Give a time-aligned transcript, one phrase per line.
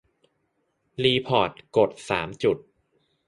[1.03, 2.57] รีพอร์ต: กดปุ่มสามจุด